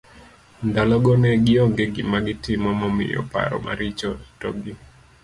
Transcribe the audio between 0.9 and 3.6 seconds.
go ne gionge gima gitimo momiyo paro